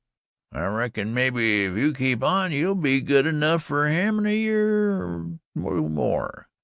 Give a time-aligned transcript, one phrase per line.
[0.51, 4.35] I reckon maybe, if you keep on, you'll be good enough fer him in a
[4.35, 6.47] year or two more."